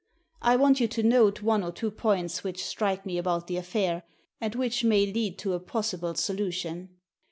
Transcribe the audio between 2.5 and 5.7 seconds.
strike me about the affair, and which may lead to a